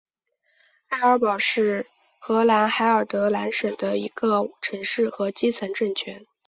[0.87, 1.85] 埃尔堡是
[2.19, 6.25] 荷兰海尔德兰省的一个城市和基层政权。